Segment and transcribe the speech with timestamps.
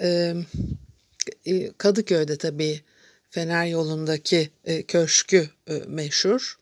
[0.00, 0.34] E,
[1.78, 2.80] Kadıköy'de tabii
[3.30, 6.58] Fener yolundaki e, köşkü e, meşhur.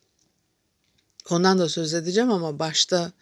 [1.30, 3.12] Ondan da söz edeceğim ama başta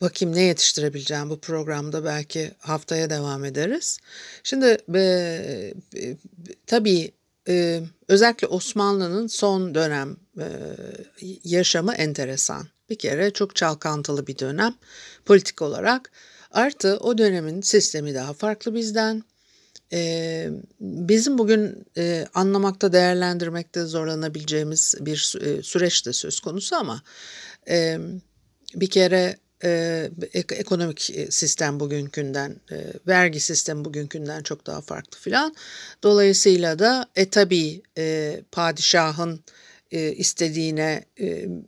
[0.00, 3.98] bakayım ne yetiştirebileceğim bu programda belki haftaya devam ederiz.
[4.42, 5.74] Şimdi e,
[6.66, 7.12] tabii
[7.48, 10.46] e, özellikle Osmanlı'nın son dönem e,
[11.44, 12.68] yaşamı enteresan.
[12.90, 14.74] Bir kere çok çalkantılı bir dönem
[15.24, 16.12] politik olarak.
[16.50, 19.22] Artı o dönemin sistemi daha farklı bizden
[20.80, 21.86] bizim bugün
[22.34, 25.16] anlamakta, değerlendirmekte zorlanabileceğimiz bir
[25.62, 27.02] süreç de söz konusu ama
[28.74, 29.36] bir kere
[30.34, 32.56] ekonomik sistem bugünkünden,
[33.06, 35.54] vergi sistemi bugünkünden çok daha farklı filan.
[36.02, 37.82] Dolayısıyla da e tabi
[38.52, 39.40] padişahın
[39.90, 41.04] istediğine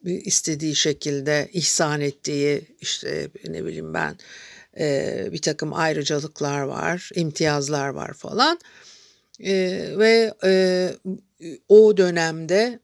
[0.04, 4.16] istediği şekilde ihsan ettiği işte ne bileyim ben
[4.78, 8.58] e, bir takım ayrıcalıklar var, imtiyazlar var falan.
[9.40, 9.54] E,
[9.98, 10.90] ve e,
[11.68, 12.78] o dönemde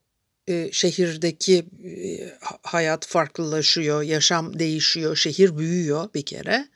[0.48, 1.92] e, şehirdeki e,
[2.62, 6.68] hayat farklılaşıyor, yaşam değişiyor, şehir büyüyor bir kere.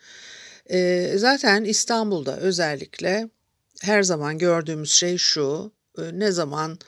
[0.70, 3.28] E, zaten İstanbul'da özellikle
[3.82, 6.78] her zaman gördüğümüz şey şu, e, ne zaman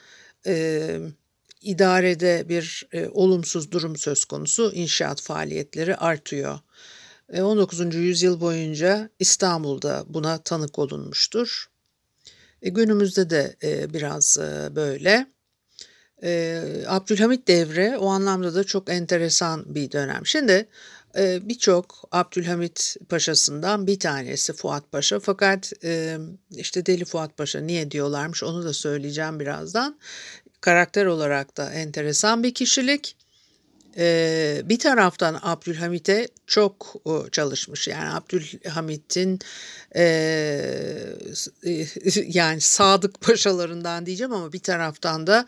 [0.47, 0.97] e,
[1.61, 6.59] idarede bir e, olumsuz durum söz konusu inşaat faaliyetleri artıyor.
[7.33, 7.81] 19.
[7.81, 11.69] E, yüzyıl boyunca İstanbul'da buna tanık olunmuştur.
[12.61, 14.37] E, günümüzde de e, biraz
[14.75, 15.27] böyle.
[16.87, 20.25] Abdülhamit devri o anlamda da çok enteresan bir dönem.
[20.25, 20.67] Şimdi
[21.17, 25.19] birçok Abdülhamit Paşa'sından bir tanesi Fuat Paşa.
[25.19, 25.73] Fakat
[26.51, 29.99] işte Deli Fuat Paşa niye diyorlarmış onu da söyleyeceğim birazdan.
[30.61, 33.16] Karakter olarak da enteresan bir kişilik.
[33.97, 36.95] Ee, bir taraftan Abdülhamit'e çok
[37.31, 37.87] çalışmış.
[37.87, 39.39] Yani Abdülhamit'in
[39.95, 40.03] e,
[42.27, 45.45] yani sadık paşalarından diyeceğim ama bir taraftan da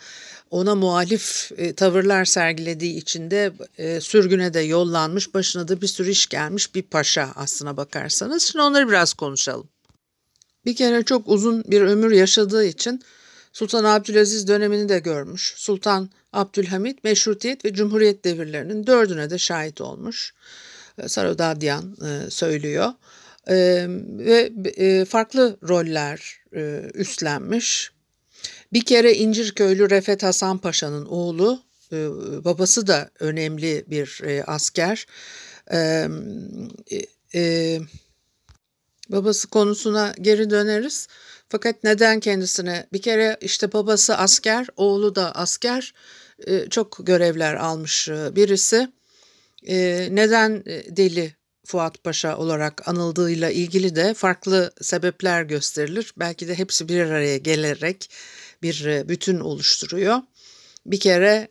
[0.52, 5.34] ona muhalif e, tavırlar sergilediği için de e, sürgüne de yollanmış.
[5.34, 8.44] Başına da bir sürü iş gelmiş bir paşa aslına bakarsanız.
[8.44, 9.70] Şimdi onları biraz konuşalım.
[10.66, 13.02] Bir kere çok uzun bir ömür yaşadığı için
[13.54, 15.54] Sultan Abdülaziz dönemini de görmüş.
[15.58, 20.34] Sultan Abdülhamit Meşrutiyet ve Cumhuriyet devirlerinin dördüne de şahit olmuş.
[20.98, 22.94] Ee, Sarodadyan e, söylüyor.
[23.48, 23.86] Ee,
[24.18, 27.92] ve e, farklı roller e, üstlenmiş.
[28.74, 31.64] Bir kere İncirköylü Refet Hasan Paşa'nın oğlu,
[32.46, 35.06] babası da önemli bir asker.
[39.10, 41.08] babası konusuna geri döneriz.
[41.50, 42.88] Fakat neden kendisine?
[42.94, 45.94] Bir kere işte babası asker, oğlu da asker.
[46.48, 48.92] E, çok görevler almış e, birisi.
[49.68, 56.14] E, neden deli Fuat Paşa olarak anıldığıyla ilgili de farklı sebepler gösterilir.
[56.18, 58.10] Belki de hepsi bir araya gelerek
[58.62, 60.18] bir bütün oluşturuyor.
[60.86, 61.48] Bir kere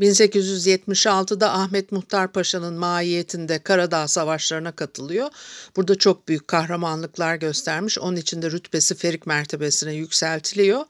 [0.00, 5.30] 1876'da Ahmet Muhtar Paşa'nın mahiyetinde Karadağ Savaşları'na katılıyor.
[5.76, 7.98] Burada çok büyük kahramanlıklar göstermiş.
[7.98, 10.84] Onun için de rütbesi Ferik mertebesine yükseltiliyor.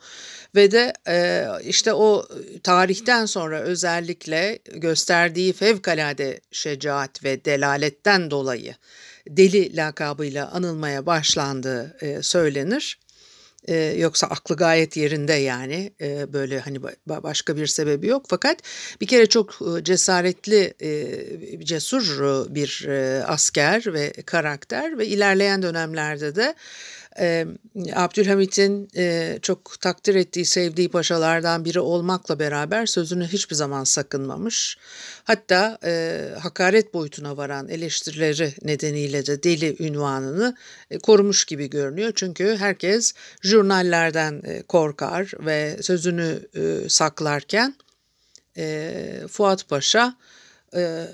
[0.54, 2.26] Ve de e, işte o
[2.62, 8.74] tarihten sonra özellikle gösterdiği fevkalade şecaat ve delaletten dolayı
[9.28, 12.98] deli lakabıyla anılmaya başlandığı e, söylenir.
[13.68, 15.92] E, yoksa aklı gayet yerinde yani.
[16.00, 18.26] E, böyle hani başka bir sebebi yok.
[18.28, 18.58] Fakat
[19.00, 22.04] bir kere çok cesaretli e, cesur
[22.54, 26.54] bir e, asker ve karakter ve ilerleyen dönemlerde de
[27.18, 27.46] E,
[27.94, 34.76] Abdülhamit'in e, çok takdir ettiği, sevdiği paşalardan biri olmakla beraber sözünü hiçbir zaman sakınmamış.
[35.24, 40.56] Hatta e, hakaret boyutuna varan eleştirileri nedeniyle de deli ünvanını
[40.90, 42.12] e, korumuş gibi görünüyor.
[42.14, 47.74] Çünkü herkes jurnallerden e, korkar ve sözünü e, saklarken
[48.56, 50.16] e, Fuat Paşa
[50.76, 51.06] e,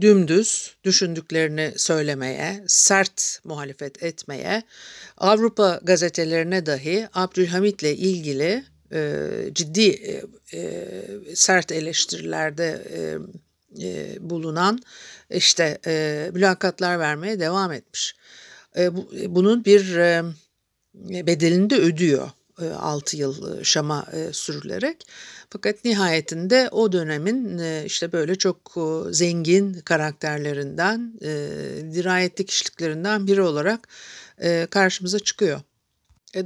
[0.00, 4.62] dümdüz düşündüklerini söylemeye, sert muhalefet etmeye,
[5.16, 13.18] Avrupa gazetelerine dahi Abdülhamit'le ilgili e, ciddi e, sert eleştirilerde e,
[13.82, 14.80] e, bulunan
[15.30, 18.14] işte e, mülakatlar vermeye devam etmiş.
[18.78, 20.24] E, bu, bunun bir e,
[21.26, 22.30] bedelini de ödüyor.
[22.60, 25.06] 6 e, yıl e, Şam'a e, sürülerek.
[25.50, 28.76] Fakat nihayetinde o dönemin işte böyle çok
[29.10, 31.20] zengin karakterlerinden,
[31.94, 33.88] dirayetli kişiliklerinden biri olarak
[34.70, 35.60] karşımıza çıkıyor.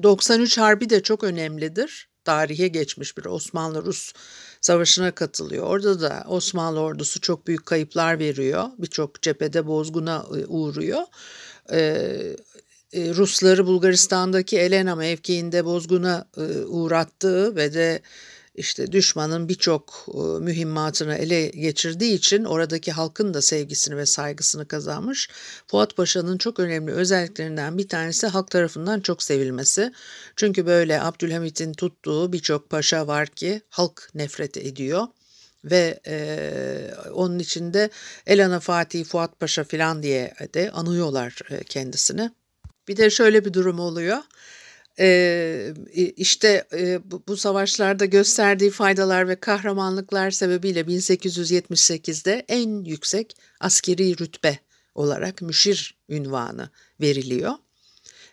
[0.02, 2.08] 93 Harbi de çok önemlidir.
[2.24, 4.12] Tarihe geçmiş bir Osmanlı-Rus
[4.60, 5.66] savaşına katılıyor.
[5.66, 8.64] Orada da Osmanlı ordusu çok büyük kayıplar veriyor.
[8.78, 11.02] Birçok cephede bozguna uğruyor.
[12.94, 18.02] Rusları Bulgaristan'daki Elena mevkiinde bozguna e, uğrattığı ve de
[18.54, 25.28] işte düşmanın birçok e, mühimmatını ele geçirdiği için oradaki halkın da sevgisini ve saygısını kazanmış.
[25.66, 29.92] Fuat Paşa'nın çok önemli özelliklerinden bir tanesi halk tarafından çok sevilmesi.
[30.36, 35.06] Çünkü böyle Abdülhamit'in tuttuğu birçok paşa var ki halk nefret ediyor
[35.64, 37.90] ve e, onun içinde
[38.26, 42.30] Elana Fatih Fuat Paşa filan diye de anıyorlar e, kendisini.
[42.88, 44.18] Bir de şöyle bir durum oluyor.
[44.98, 45.74] Ee,
[46.16, 54.58] işte e, bu savaşlarda gösterdiği faydalar ve kahramanlıklar sebebiyle 1878'de en yüksek askeri rütbe
[54.94, 56.70] olarak müşir ünvanı
[57.00, 57.52] veriliyor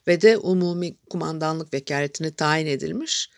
[0.07, 3.30] ve de umumi kumandanlık vekaletine tayin edilmiş.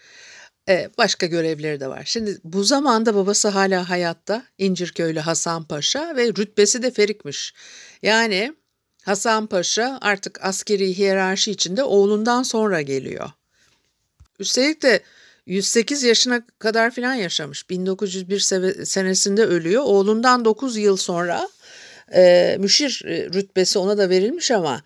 [0.70, 2.04] Ee, başka görevleri de var.
[2.06, 7.54] Şimdi bu zamanda babası hala hayatta İncirköylü Hasan Paşa ve rütbesi de ferikmiş.
[8.02, 8.54] Yani
[9.04, 13.30] Hasan Paşa artık askeri hiyerarşi içinde oğlundan sonra geliyor.
[14.40, 15.00] Üstelik de
[15.46, 17.70] 108 yaşına kadar filan yaşamış.
[17.70, 18.40] 1901
[18.86, 19.84] senesinde ölüyor.
[19.84, 21.50] Oğlundan 9 yıl sonra
[22.16, 24.82] e, müşir e, rütbesi ona da verilmiş ama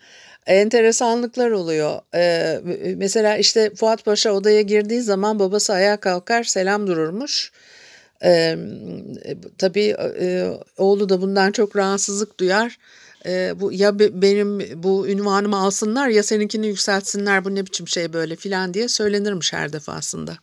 [0.46, 2.00] enteresanlıklar oluyor.
[2.14, 2.60] E,
[2.96, 7.52] mesela işte Fuat Paşa odaya girdiği zaman babası ayağa kalkar selam dururmuş.
[8.24, 8.56] E,
[9.58, 12.78] tabii e, oğlu da bundan çok rahatsızlık duyar
[13.28, 18.12] e, bu ya be, benim bu ünvanımı alsınlar ya seninkini yükseltsinler bu ne biçim şey
[18.12, 20.38] böyle filan diye söylenirmiş her defasında.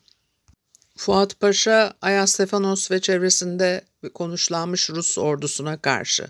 [0.98, 3.82] Fuat Paşa Ayas Stefanos ve çevresinde
[4.14, 6.28] konuşlanmış Rus ordusuna karşı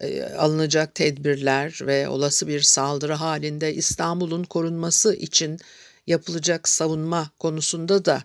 [0.00, 5.58] e, alınacak tedbirler ve olası bir saldırı halinde İstanbul'un korunması için
[6.06, 8.22] yapılacak savunma konusunda da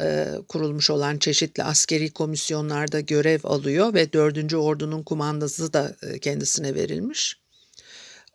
[0.00, 4.54] e, kurulmuş olan çeşitli askeri komisyonlarda görev alıyor ve 4.
[4.54, 7.36] Ordunun kumandası da e, kendisine verilmiş.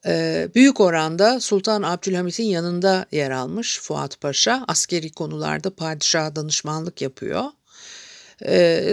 [0.06, 4.66] E, büyük oranda Sultan Abdülhamit'in yanında yer almış Fuat Paşa.
[4.68, 7.44] Askeri konularda padişaha danışmanlık yapıyor.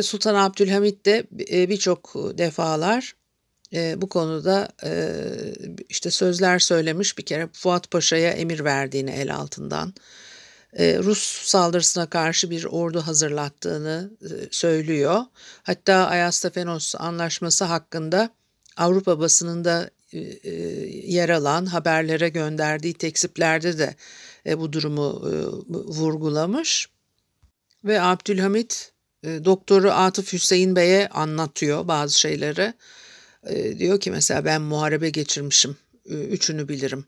[0.03, 1.25] Sultan Abdülhamit de
[1.69, 3.15] birçok defalar
[3.97, 4.69] bu konuda
[5.89, 9.95] işte sözler söylemiş bir kere Fuat Paşa'ya emir verdiğini el altından
[10.79, 15.23] Rus saldırısına karşı bir ordu hazırlattığını e, söylüyor.
[15.63, 18.31] Hatta Ayastafenos anlaşması hakkında
[18.77, 20.19] Avrupa basınında e,
[21.07, 23.95] yer alan haberlere gönderdiği teksiplerde de
[24.59, 25.23] bu durumu
[25.69, 26.89] vurgulamış.
[27.85, 28.93] Ve Abdülhamit
[29.25, 32.75] doktoru Atıf Hüseyin Bey'e anlatıyor bazı şeyleri.
[33.79, 37.07] Diyor ki mesela ben muharebe geçirmişim, üçünü bilirim.''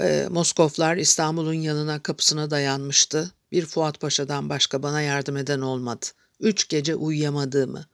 [0.00, 3.30] E, Moskovlar İstanbul'un yanına kapısına dayanmıştı.
[3.52, 6.06] Bir Fuat Paşa'dan başka bana yardım eden olmadı.
[6.40, 7.86] Üç gece uyuyamadığımı,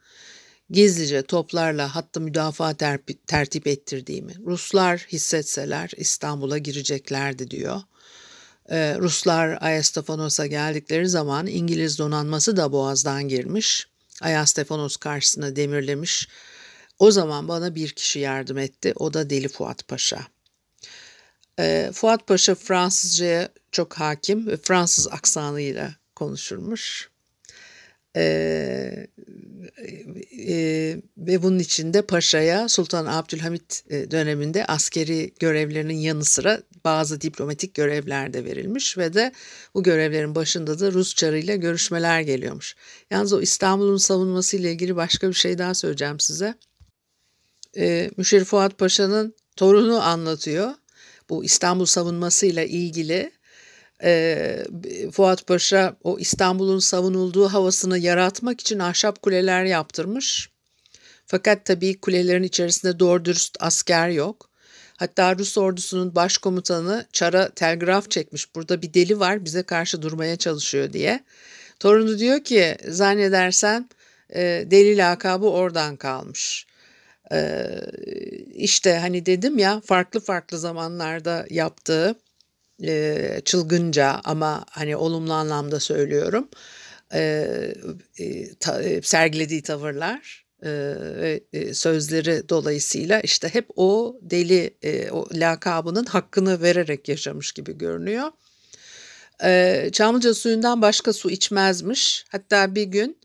[0.70, 7.80] gizlice toplarla hattı müdafaa tertip, tertip ettirdiğimi, Ruslar hissetseler İstanbul'a gireceklerdi diyor.
[8.70, 13.88] Ee, Ruslar Ayastefanos'a geldikleri zaman İngiliz donanması da boğazdan girmiş.
[14.20, 16.28] Ayastefanos karşısına demirlemiş.
[16.98, 18.92] O zaman bana bir kişi yardım etti.
[18.96, 20.31] O da Deli Fuat Paşa.
[21.58, 27.10] E, Fuat Paşa Fransızcaya çok hakim ve Fransız aksanıyla konuşurmuş.
[28.16, 28.22] E,
[30.48, 37.74] e, ve bunun içinde Paşa'ya Sultan Abdülhamit e, döneminde askeri görevlerinin yanı sıra bazı diplomatik
[37.74, 39.32] görevler de verilmiş ve de
[39.74, 42.76] bu görevlerin başında da Rus çarıyla görüşmeler geliyormuş.
[43.10, 46.54] Yalnız o İstanbul'un savunması ile ilgili başka bir şey daha söyleyeceğim size.
[47.76, 50.70] E, Müşerif Fuat Paşa'nın torunu anlatıyor
[51.32, 53.32] bu İstanbul savunmasıyla ilgili
[54.04, 54.64] e,
[55.12, 60.50] Fuat Paşa o İstanbul'un savunulduğu havasını yaratmak için ahşap kuleler yaptırmış.
[61.26, 64.50] Fakat tabii kulelerin içerisinde doğru dürüst asker yok.
[64.96, 68.54] Hatta Rus ordusunun başkomutanı Çar'a telgraf çekmiş.
[68.54, 71.24] Burada bir deli var bize karşı durmaya çalışıyor diye.
[71.80, 73.88] Torunu diyor ki zannedersen
[74.34, 76.66] e, deli lakabı oradan kalmış.
[78.54, 82.14] İşte hani dedim ya farklı farklı zamanlarda yaptığı
[83.44, 86.48] çılgınca ama hani olumlu anlamda söylüyorum
[87.14, 87.74] e,
[88.18, 94.74] e, sergilediği tavırlar ve e, sözleri dolayısıyla işte hep o deli
[95.12, 98.30] o lakabının hakkını vererek yaşamış gibi görünüyor.
[99.92, 102.24] Çamlıca suyundan başka su içmezmiş.
[102.28, 103.18] Hatta bir gün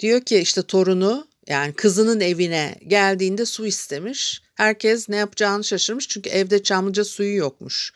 [0.00, 4.42] diyor ki işte torunu yani kızının evine geldiğinde su istemiş.
[4.54, 7.92] Herkes ne yapacağını şaşırmış çünkü evde Çamlıca suyu yokmuş.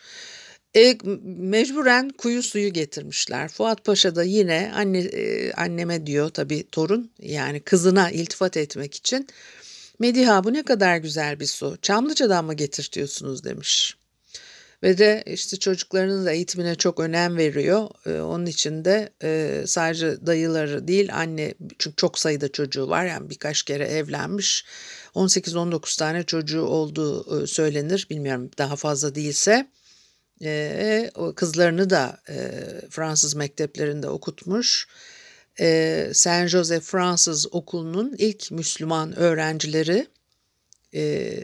[0.77, 3.49] E, mecburen kuyu suyu getirmişler.
[3.49, 9.29] Fuat Paşa da yine anne e, anneme diyor tabii torun yani kızına iltifat etmek için.
[9.99, 11.79] Mediha bu ne kadar güzel bir su.
[11.83, 13.97] Çamlıca'dan mı getirtiyorsunuz demiş.
[14.83, 17.89] Ve de işte çocuklarının da eğitimine çok önem veriyor.
[18.07, 23.31] Ee, onun için de e, sadece dayıları değil anne çünkü çok sayıda çocuğu var yani
[23.31, 24.65] birkaç kere evlenmiş.
[25.15, 28.07] 18-19 tane çocuğu olduğu e, söylenir.
[28.11, 29.69] Bilmiyorum daha fazla değilse.
[30.43, 32.51] E, o kızlarını da e,
[32.91, 34.87] Fransız mekteplerinde okutmuş.
[35.61, 40.07] E, Saint Joseph Fransız Okulu'nun ilk Müslüman öğrencileri
[40.95, 41.35] e,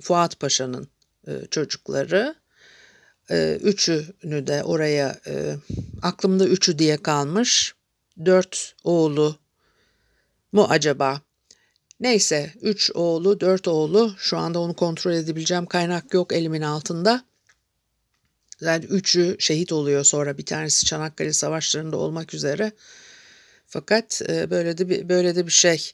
[0.00, 0.88] Fuat Paşa'nın
[1.28, 2.41] e, çocukları.
[3.30, 5.56] E, üçünü de oraya e,
[6.02, 7.74] aklımda üçü diye kalmış.
[8.24, 9.36] Dört oğlu
[10.52, 11.20] mu acaba?
[12.00, 17.24] Neyse üç oğlu dört oğlu şu anda onu kontrol edebileceğim kaynak yok elimin altında.
[18.60, 22.72] Yani üçü şehit oluyor sonra bir tanesi Çanakkale Savaşları'nda olmak üzere.
[23.66, 25.92] Fakat e, böyle de bir, böyle de bir şey.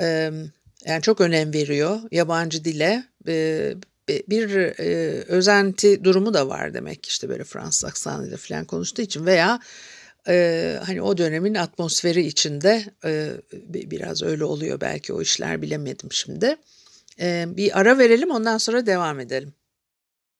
[0.00, 0.32] E,
[0.86, 3.04] yani çok önem veriyor yabancı dile.
[3.28, 3.74] E,
[4.08, 9.60] bir e, özenti durumu da var demek işte böyle Fransız aksanıyla falan konuştuğu için veya
[10.28, 13.30] e, hani o dönemin atmosferi içinde e,
[13.62, 16.56] biraz öyle oluyor belki o işler bilemedim şimdi.
[17.20, 19.54] E, bir ara verelim ondan sonra devam edelim.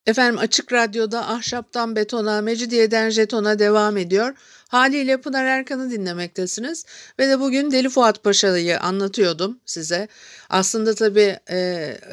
[0.06, 4.34] Efendim Açık Radyo'da Ahşaptan Betona, Mecidiyeden Jeton'a devam ediyor.
[4.72, 6.84] Haliyle Pınar Erkan'ı dinlemektesiniz.
[7.18, 10.08] Ve de bugün Deli Fuat Paşa'yı anlatıyordum size.
[10.50, 11.58] Aslında tabii e,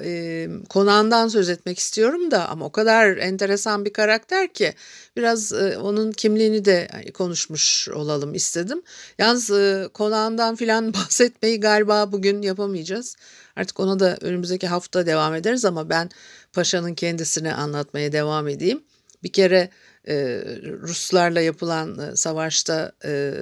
[0.03, 4.73] e, konağından söz etmek istiyorum da ama o kadar enteresan bir karakter ki
[5.17, 8.81] biraz e, onun kimliğini de konuşmuş olalım istedim.
[9.17, 13.15] Yalnız e, konağından filan bahsetmeyi galiba bugün yapamayacağız.
[13.55, 16.09] Artık ona da önümüzdeki hafta devam ederiz ama ben
[16.53, 18.83] Paşa'nın kendisini anlatmaya devam edeyim.
[19.23, 19.69] Bir kere
[20.07, 20.15] e,
[20.63, 23.33] Ruslarla yapılan e, savaşta e,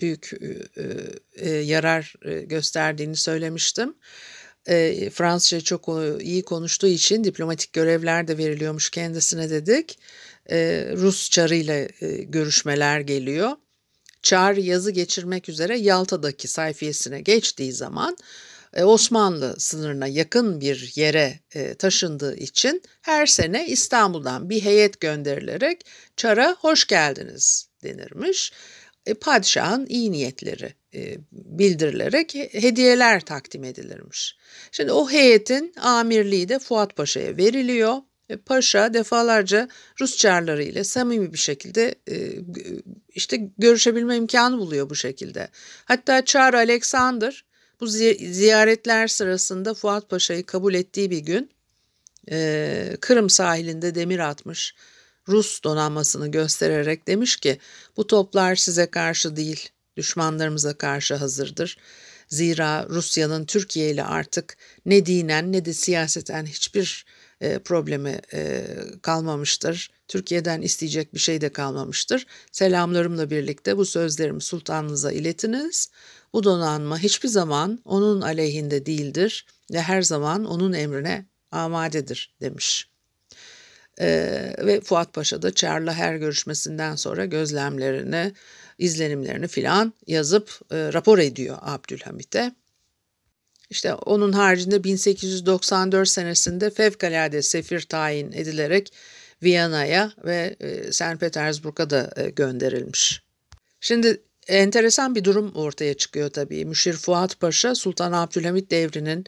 [0.00, 0.84] büyük e,
[1.36, 3.94] e, yarar e, gösterdiğini söylemiştim.
[4.66, 5.88] E, Fransızca çok
[6.20, 9.98] iyi konuştuğu için diplomatik görevler de veriliyormuş kendisine dedik.
[10.50, 13.50] E, Rus çarıyla e, görüşmeler geliyor.
[14.22, 18.16] Çar yazı geçirmek üzere Yalta'daki sayfiyesine geçtiği zaman
[18.84, 26.56] Osmanlı sınırına yakın bir yere e, taşındığı için her sene İstanbul'dan bir heyet gönderilerek Çar'a
[26.60, 28.52] hoş geldiniz denirmiş.
[29.06, 30.74] E, padişahın iyi niyetleri
[31.32, 34.36] bildirilerek hediyeler takdim edilirmiş.
[34.72, 37.96] Şimdi o heyetin amirliği de Fuat Paşa'ya veriliyor.
[38.46, 39.68] Paşa defalarca
[40.00, 41.94] Rus çarları ile samimi bir şekilde
[43.08, 45.48] işte görüşebilme imkanı buluyor bu şekilde.
[45.84, 47.44] Hatta Çar Alexander
[47.80, 51.50] bu ziyaretler sırasında Fuat Paşa'yı kabul ettiği bir gün
[52.30, 54.74] e, Kırım sahilinde demir atmış
[55.28, 57.58] Rus donanmasını göstererek demiş ki
[57.96, 61.78] bu toplar size karşı değil düşmanlarımıza karşı hazırdır.
[62.28, 64.56] Zira Rusya'nın Türkiye ile artık
[64.86, 67.06] ne dinen ne de siyaseten hiçbir
[67.40, 68.66] e, problemi e,
[69.02, 69.90] kalmamıştır.
[70.08, 72.26] Türkiye'den isteyecek bir şey de kalmamıştır.
[72.52, 75.90] Selamlarımla birlikte bu sözlerimi sultanınıza iletiniz.
[76.32, 82.88] Bu donanma hiçbir zaman onun aleyhinde değildir ve her zaman onun emrine amadedir demiş.
[84.00, 88.32] Ee, ve Fuat Paşa da Çar'la her görüşmesinden sonra gözlemlerini,
[88.78, 92.52] izlenimlerini filan yazıp e, rapor ediyor Abdülhamit'e.
[93.70, 98.92] İşte onun haricinde 1894 senesinde fevkalade sefir tayin edilerek
[99.42, 101.20] Viyana'ya ve e, St.
[101.20, 103.22] Petersburg'a da e, gönderilmiş.
[103.80, 106.64] Şimdi enteresan bir durum ortaya çıkıyor tabii.
[106.64, 109.24] Müşir Fuat Paşa Sultan Abdülhamit devrinin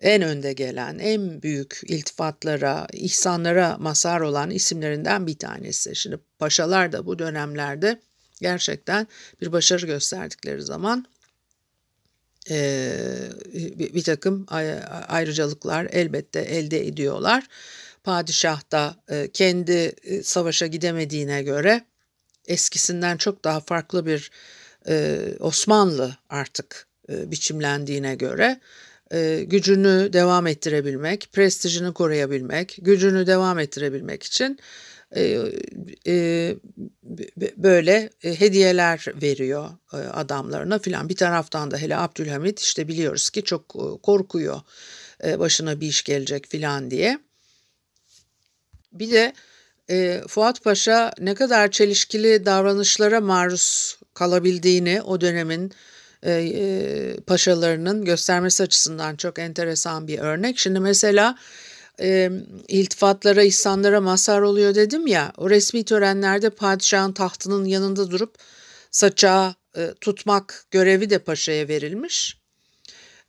[0.00, 5.96] en önde gelen, en büyük iltifatlara, ihsanlara mazhar olan isimlerinden bir tanesi.
[5.96, 8.00] Şimdi paşalar da bu dönemlerde
[8.40, 9.06] gerçekten
[9.40, 11.06] bir başarı gösterdikleri zaman
[12.50, 12.98] e,
[13.54, 14.46] bir, bir takım
[15.08, 17.46] ayrıcalıklar elbette elde ediyorlar.
[18.06, 19.72] Padişah da e, kendi
[20.02, 21.84] e, savaşa gidemediğine göre
[22.46, 24.30] eskisinden çok daha farklı bir
[24.88, 28.60] e, Osmanlı artık biçimlendiğine göre
[29.46, 34.58] gücünü devam ettirebilmek, prestijini koruyabilmek, gücünü devam ettirebilmek için
[37.56, 41.08] böyle hediyeler veriyor adamlarına filan.
[41.08, 43.68] Bir taraftan da hele Abdülhamit işte biliyoruz ki çok
[44.02, 44.60] korkuyor
[45.24, 47.25] başına bir iş gelecek filan diye.
[48.98, 49.32] Bir de
[49.90, 55.72] e, Fuat Paşa ne kadar çelişkili davranışlara maruz kalabildiğini o dönemin
[56.22, 60.58] e, e, paşalarının göstermesi açısından çok enteresan bir örnek.
[60.58, 61.38] Şimdi mesela
[62.00, 62.30] e,
[62.68, 68.34] iltifatlara, ihsanlara mazhar oluyor dedim ya, o resmi törenlerde padişahın tahtının yanında durup
[68.90, 72.38] saçağı e, tutmak görevi de paşaya verilmiş.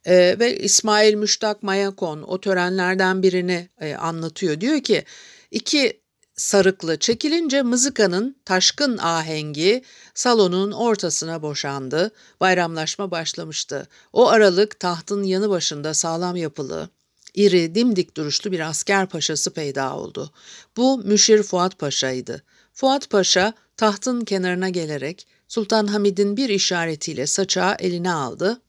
[0.05, 4.61] E, ve İsmail Müştak Mayakon o törenlerden birini e, anlatıyor.
[4.61, 5.03] Diyor ki
[5.51, 6.01] iki
[6.35, 12.11] sarıklı çekilince mızıkanın taşkın ahengi salonun ortasına boşandı.
[12.39, 13.87] Bayramlaşma başlamıştı.
[14.13, 16.89] O aralık tahtın yanı başında sağlam yapılı,
[17.35, 20.31] iri, dimdik duruşlu bir asker paşası peyda oldu.
[20.77, 22.43] Bu Müşir Fuat Paşa'ydı.
[22.73, 28.61] Fuat Paşa tahtın kenarına gelerek Sultan Hamid'in bir işaretiyle saçağı eline aldı.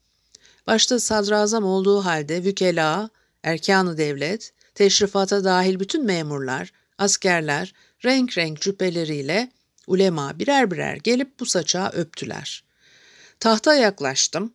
[0.66, 3.10] Başta sadrazam olduğu halde vükela,
[3.42, 9.50] erkanı devlet, teşrifata dahil bütün memurlar, askerler renk renk cübbeleriyle
[9.86, 12.64] ulema birer birer gelip bu saçağı öptüler.
[13.40, 14.52] Tahta yaklaştım.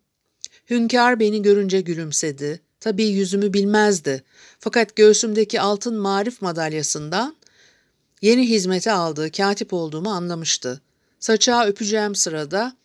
[0.70, 2.60] Hünkâr beni görünce gülümsedi.
[2.80, 4.24] Tabii yüzümü bilmezdi.
[4.58, 7.36] Fakat göğsümdeki altın marif madalyasından
[8.22, 10.80] yeni hizmete aldığı katip olduğumu anlamıştı.
[11.20, 12.76] Saçağı öpeceğim sırada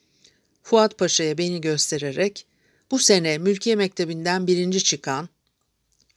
[0.63, 2.45] Fuat Paşa'ya beni göstererek
[2.91, 5.29] bu sene Mülkiye Mektebi'nden birinci çıkan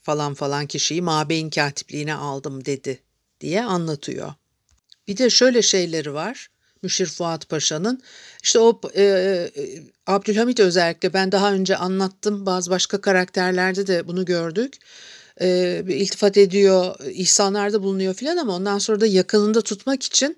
[0.03, 3.03] falan falan kişiyi mabeyin katipliğine aldım dedi
[3.41, 4.35] diye anlatıyor.
[5.09, 6.49] Bir de şöyle şeyleri var.
[6.83, 8.03] Müşir Fuat Paşa'nın.
[8.43, 9.51] İşte o e, e,
[10.07, 12.47] Abdülhamit özellikle ben daha önce anlattım.
[12.47, 14.77] Bazı başka karakterlerde de bunu gördük.
[15.41, 20.37] E, iltifat ediyor, ihsanlarda bulunuyor filan ama ondan sonra da yakınında tutmak için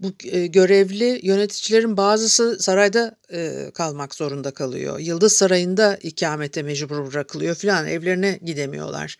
[0.00, 4.98] bu e, görevli yöneticilerin bazısı sarayda e, kalmak zorunda kalıyor.
[4.98, 9.16] Yıldız Sarayı'nda ikamete mecbur bırakılıyor filan evlerine gidemiyorlar.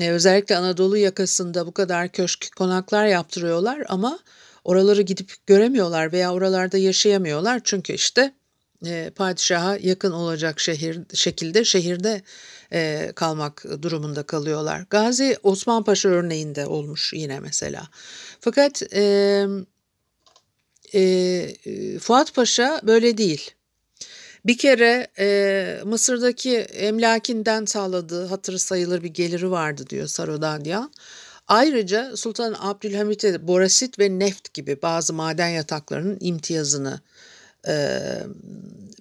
[0.00, 4.18] E, özellikle Anadolu yakasında bu kadar köşk konaklar yaptırıyorlar ama
[4.64, 7.60] oraları gidip göremiyorlar veya oralarda yaşayamıyorlar.
[7.64, 8.34] Çünkü işte
[8.86, 12.22] e, padişaha yakın olacak şehir şekilde şehirde
[12.72, 14.86] e, kalmak durumunda kalıyorlar.
[14.90, 17.88] Gazi Osman Paşa örneğinde olmuş yine mesela.
[18.40, 19.46] Fakat e,
[20.94, 23.50] e, Fuat Paşa böyle değil.
[24.46, 30.92] Bir kere e, Mısır'daki emlakinden sağladığı hatırı sayılır bir geliri vardı diyor Sarodadyan.
[31.48, 37.00] Ayrıca Sultan Abdülhamit'e borasit ve neft gibi bazı maden yataklarının imtiyazını
[37.68, 38.00] e,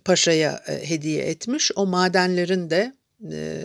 [0.06, 1.72] paşaya e, hediye etmiş.
[1.76, 2.94] O madenlerin de
[3.32, 3.64] e,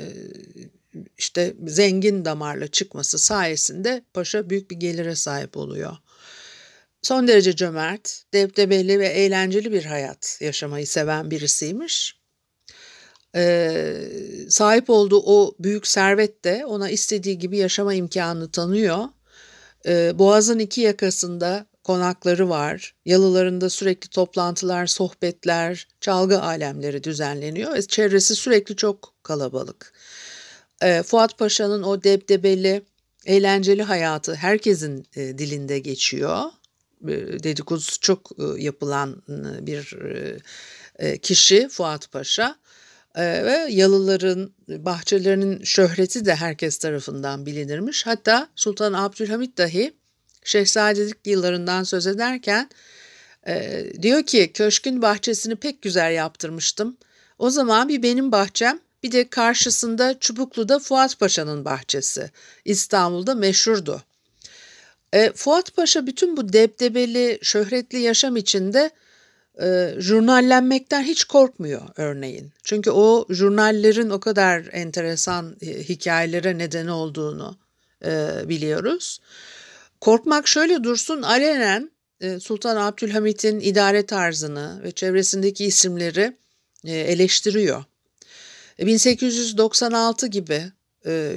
[1.19, 5.97] işte zengin damarla çıkması sayesinde paşa büyük bir gelire sahip oluyor.
[7.05, 12.21] Son derece cömert, debdebeli ve eğlenceli bir hayat yaşamayı seven birisiymiş.
[13.37, 14.09] Ee,
[14.49, 19.05] sahip olduğu o büyük servet de ona istediği gibi yaşama imkanını tanıyor.
[19.87, 22.95] Ee, Boğaz'ın iki yakasında konakları var.
[23.05, 27.83] Yalılarında sürekli toplantılar, sohbetler, çalgı alemleri düzenleniyor.
[27.83, 29.93] Çevresi sürekli çok kalabalık.
[30.83, 32.83] Ee, Fuat Paşa'nın o debdebeli,
[33.27, 36.43] eğlenceli hayatı herkesin e, dilinde geçiyor.
[37.43, 39.23] Dedikodusu çok yapılan
[39.61, 39.97] bir
[41.19, 42.57] kişi Fuat Paşa
[43.17, 48.07] ve yalıların bahçelerinin şöhreti de herkes tarafından bilinirmiş.
[48.07, 49.95] Hatta Sultan Abdülhamit dahi
[50.45, 52.71] şehzadelik yıllarından söz ederken
[54.03, 56.97] diyor ki köşkün bahçesini pek güzel yaptırmıştım.
[57.39, 62.31] O zaman bir benim bahçem bir de karşısında Çubuklu'da Fuat Paşa'nın bahçesi.
[62.65, 64.03] İstanbul'da meşhurdu.
[65.15, 68.91] E, Fuat Paşa bütün bu debdebeli, şöhretli yaşam içinde
[69.63, 72.53] e, jurnallenmekten hiç korkmuyor örneğin.
[72.63, 77.59] Çünkü o jurnallerin o kadar enteresan e, hikayelere neden olduğunu
[78.05, 79.21] e, biliyoruz.
[80.01, 86.37] Korkmak şöyle dursun alenen e, Sultan Abdülhamit'in idare tarzını ve çevresindeki isimleri
[86.85, 87.85] e, eleştiriyor.
[88.79, 90.65] 1896 e, gibi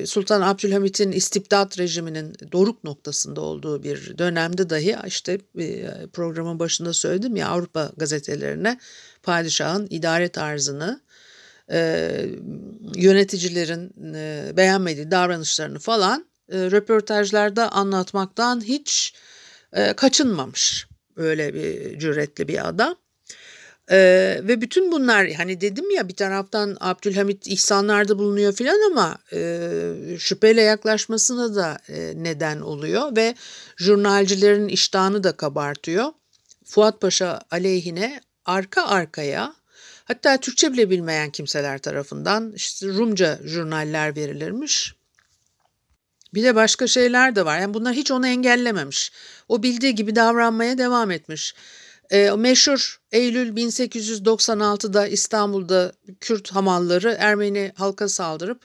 [0.05, 7.35] Sultan Abdülhamit'in istibdat rejiminin doruk noktasında olduğu bir dönemde dahi işte e, programın başında söyledim
[7.35, 8.79] ya Avrupa gazetelerine
[9.23, 11.01] padişahın idare tarzını
[11.71, 12.11] e,
[12.95, 13.91] yöneticilerin
[14.57, 19.13] beğenmediği davranışlarını falan röportajlarda anlatmaktan hiç
[19.95, 22.95] kaçınmamış öyle bir cüretli bir adam.
[23.91, 29.91] Ee, ve bütün bunlar hani dedim ya bir taraftan Abdülhamit ihsanlarda bulunuyor filan ama e,
[30.19, 33.35] şüpheyle yaklaşmasına da e, neden oluyor ve
[33.77, 36.05] jurnalcilerin iştahını da kabartıyor.
[36.65, 39.55] Fuat Paşa aleyhine arka arkaya
[40.05, 44.95] hatta Türkçe bile bilmeyen kimseler tarafından işte Rumca jurnaller verilirmiş.
[46.33, 47.59] Bir de başka şeyler de var.
[47.59, 49.11] Yani bunlar hiç onu engellememiş.
[49.49, 51.55] O bildiği gibi davranmaya devam etmiş.
[52.11, 55.91] E, meşhur Eylül 1896'da İstanbul'da
[56.21, 58.61] Kürt hamalları Ermeni halka saldırıp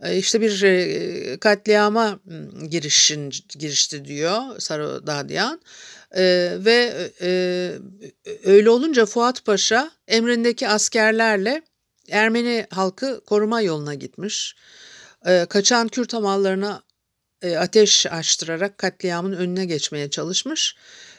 [0.00, 2.20] e, işte bir e, katliama
[2.68, 5.60] girişin girişti diyor Sarı Dadyan.
[6.16, 7.72] E, ve e,
[8.44, 11.62] öyle olunca Fuat Paşa emrindeki askerlerle
[12.10, 14.56] Ermeni halkı koruma yoluna gitmiş.
[15.26, 16.82] E, kaçan Kürt hamallarına
[17.42, 20.76] e, ateş açtırarak katliamın önüne geçmeye çalışmış.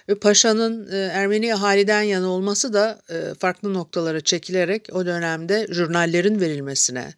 [0.07, 7.13] Paşa'nın e, Ermeni ahaliden yana olması da e, farklı noktalara çekilerek o dönemde jurnallerin verilmesine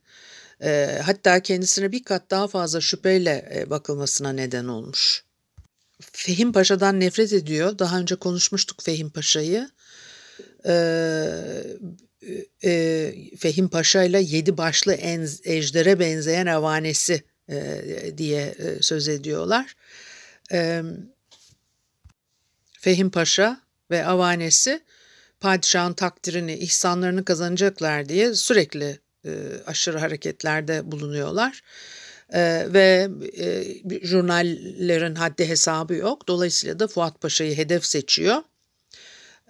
[0.63, 5.23] e, hatta kendisine bir kat daha fazla şüpheyle bakılmasına neden olmuş.
[6.11, 7.79] Fehim Paşa'dan nefret ediyor.
[7.79, 9.69] Daha önce konuşmuştuk Fehim Paşa'yı.
[13.37, 14.93] Fehim Paşa ile yedi başlı
[15.43, 17.23] ejdere benzeyen avanesi
[18.17, 19.75] diye söz ediyorlar.
[20.51, 21.14] Evet
[22.85, 24.81] Fehim Paşa ve avanesi
[25.39, 29.31] padişahın takdirini, ihsanlarını kazanacaklar diye sürekli e,
[29.67, 31.61] aşırı hareketlerde bulunuyorlar.
[32.29, 33.63] E, ve e,
[34.07, 36.27] jurnallerin haddi hesabı yok.
[36.27, 38.43] Dolayısıyla da Fuat Paşa'yı hedef seçiyor.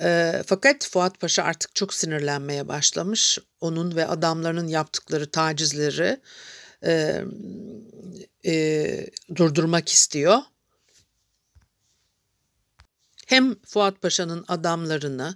[0.02, 3.40] E, fakat Fuat Paşa artık çok sinirlenmeye başlamış.
[3.62, 6.20] Onun ve adamlarının yaptıkları tacizleri
[6.86, 7.24] e,
[8.46, 10.38] e, durdurmak istiyor
[13.26, 15.36] hem Fuat Paşa'nın adamlarını,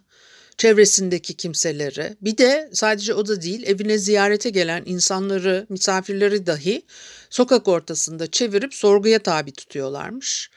[0.58, 6.82] çevresindeki kimseleri bir de sadece o da değil evine ziyarete gelen insanları, misafirleri dahi
[7.30, 10.49] sokak ortasında çevirip sorguya tabi tutuyorlarmış.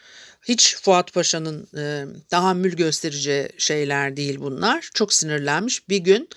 [0.43, 4.91] Hiç Fuat Paşa'nın e, tahammül göstereceği şeyler değil bunlar.
[4.95, 5.89] Çok sinirlenmiş.
[5.89, 6.29] Bir gün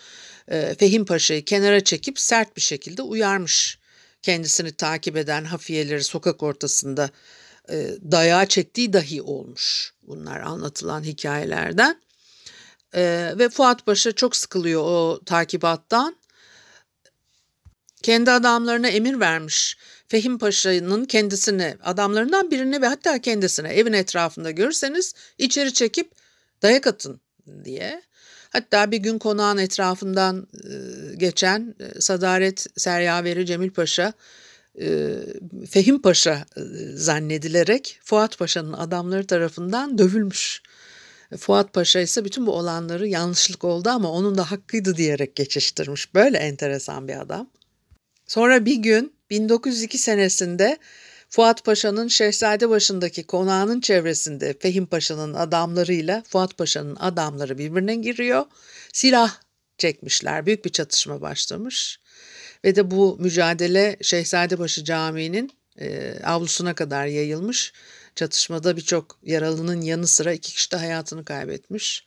[0.47, 3.77] e, Fehim Paşa'yı kenara çekip sert bir şekilde uyarmış.
[4.21, 7.09] Kendisini takip eden hafiyeleri sokak ortasında
[7.69, 9.93] e, dayağı çektiği dahi olmuş.
[10.03, 12.01] Bunlar anlatılan hikayelerden.
[12.93, 16.15] E, ve Fuat Paşa çok sıkılıyor o takibattan.
[18.03, 19.77] Kendi adamlarına emir vermiş.
[20.07, 26.11] Fehim Paşa'nın kendisini, adamlarından birini ve hatta kendisine evin etrafında görürseniz içeri çekip
[26.61, 27.21] dayak atın
[27.63, 28.01] diye.
[28.49, 30.47] Hatta bir gün konağın etrafından
[31.17, 34.13] geçen Sadaret Seryaveri Cemil Paşa e,
[35.69, 36.61] Fehim Paşa e,
[36.95, 40.61] zannedilerek Fuat Paşa'nın adamları tarafından dövülmüş.
[41.37, 46.13] Fuat Paşa ise bütün bu olanları yanlışlık oldu ama onun da hakkıydı diyerek geçiştirmiş.
[46.13, 47.49] Böyle enteresan bir adam.
[48.27, 50.77] Sonra bir gün 1902 senesinde
[51.29, 58.45] Fuat Paşa'nın Şehzade başındaki konağının çevresinde Fehim Paşa'nın adamlarıyla Fuat Paşa'nın adamları birbirine giriyor.
[58.93, 59.35] Silah
[59.77, 60.45] çekmişler.
[60.45, 61.99] Büyük bir çatışma başlamış.
[62.65, 67.73] Ve de bu mücadele Şehzadebaşı Camii'nin e, avlusuna kadar yayılmış.
[68.15, 72.05] Çatışmada birçok yaralının yanı sıra iki kişi de hayatını kaybetmiş.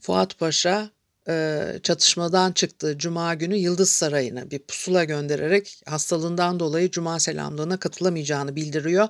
[0.00, 0.90] Fuat Paşa
[1.28, 8.56] e, çatışmadan çıktığı Cuma günü Yıldız Sarayı'na bir pusula göndererek hastalığından dolayı Cuma selamlığına katılamayacağını
[8.56, 9.08] bildiriyor.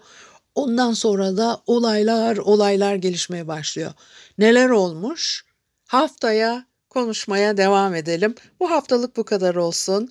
[0.54, 3.92] Ondan sonra da olaylar olaylar gelişmeye başlıyor.
[4.38, 5.44] Neler olmuş?
[5.86, 8.34] Haftaya konuşmaya devam edelim.
[8.60, 10.10] Bu haftalık bu kadar olsun.